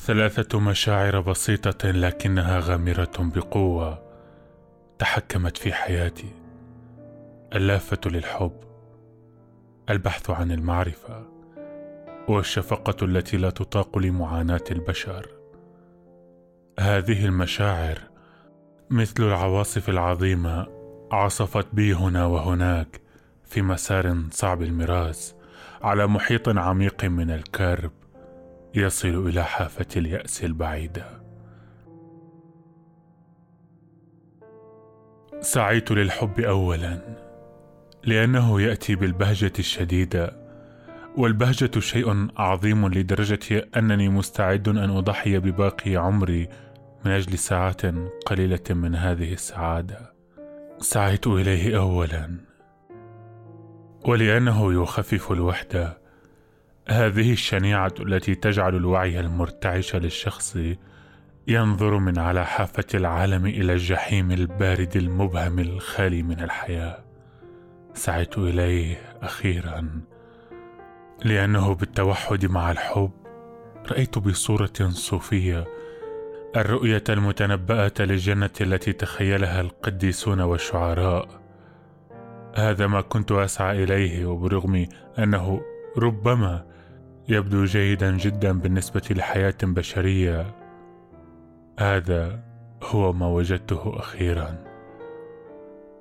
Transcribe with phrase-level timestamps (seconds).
[0.00, 4.02] ثلاثة مشاعر بسيطة لكنها غامرة بقوة
[4.98, 6.32] تحكمت في حياتي.
[7.54, 8.52] اللافة للحب
[9.90, 11.26] البحث عن المعرفة
[12.28, 15.28] والشفقة التي لا تطاق لمعاناة البشر.
[16.78, 17.98] هذه المشاعر
[18.90, 20.66] مثل العواصف العظيمة
[21.12, 23.00] عصفت بي هنا وهناك
[23.44, 25.34] في مسار صعب المراس
[25.82, 27.99] على محيط عميق من الكرب.
[28.74, 31.20] يصل إلى حافة اليأس البعيده
[35.40, 36.98] سعيت للحب اولا
[38.04, 40.36] لأنه يأتي بالبهجة الشديدة
[41.16, 46.48] والبهجة شيء عظيم لدرجة أنني مستعد أن أضحي بباقي عمري
[47.04, 47.82] من أجل ساعات
[48.26, 50.12] قليلة من هذه السعادة.
[50.78, 52.36] سعيت إليه اولا
[54.04, 55.99] ولأنه يخفف الوحدة
[56.88, 60.58] هذه الشنيعة التي تجعل الوعي المرتعش للشخص
[61.48, 67.04] ينظر من على حافة العالم إلى الجحيم البارد المبهم الخالي من الحياة.
[67.94, 70.00] سعيت إليه أخيرا
[71.24, 73.10] لأنه بالتوحد مع الحب
[73.90, 75.64] رأيت بصورة صوفية
[76.56, 81.28] الرؤية المتنبأة للجنة التي تخيلها القديسون والشعراء.
[82.54, 84.86] هذا ما كنت أسعى إليه وبرغم
[85.18, 85.62] أنه
[85.98, 86.66] ربما
[87.28, 90.54] يبدو جيدا جدا بالنسبة لحياة بشرية.
[91.78, 92.40] هذا
[92.82, 94.64] هو ما وجدته أخيرا.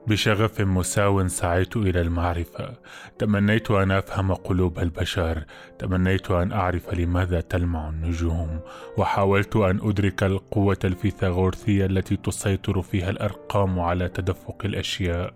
[0.07, 2.73] بشغف مساو سعيت إلى المعرفة.
[3.19, 5.43] تمنيت أن أفهم قلوب البشر.
[5.79, 8.59] تمنيت أن أعرف لماذا تلمع النجوم.
[8.97, 15.33] وحاولت أن أدرك القوة الفيثاغورثيه التي تسيطر فيها الأرقام على تدفق الأشياء.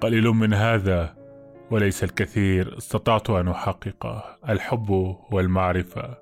[0.00, 1.21] قليل من هذا
[1.72, 6.18] وليس الكثير استطعت أن احققه الحب والمعرفة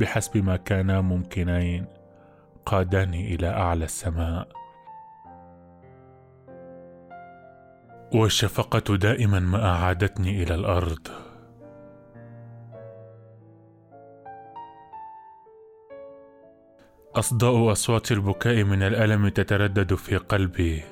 [0.00, 1.86] بحسب ما كانا ممكنين
[2.66, 4.48] قاداني إلى أعلى السماء.
[8.14, 11.08] والشفقة دائما ما أعادتني إلى الأرض.
[17.16, 20.82] أصداء أصوات البكاء من الألم تتردد في قلبي.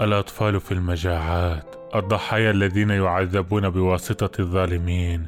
[0.00, 1.77] الأطفال في المجاعات.
[1.94, 5.26] الضحايا الذين يعذبون بواسطة الظالمين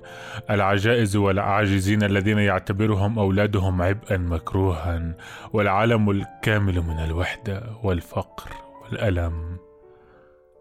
[0.51, 5.15] العجائز والعاجزين الذين يعتبرهم أولادهم عبئا مكروها
[5.53, 8.51] والعالم الكامل من الوحدة والفقر
[8.83, 9.59] والألم.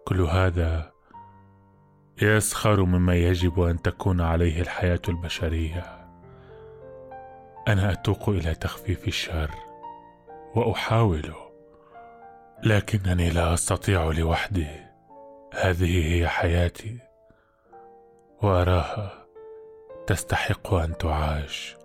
[0.06, 0.92] كل هذا
[2.22, 5.86] يسخر مما يجب أن تكون عليه الحياة البشرية.
[7.68, 9.52] أنا أتوق إلى تخفيف الشر
[10.56, 11.34] واحاول
[12.64, 14.89] لكنني لا أستطيع لوحدي.
[15.54, 17.00] هذه هي حياتي
[18.42, 19.26] وأراها
[20.08, 21.79] تستحق أن تعاش.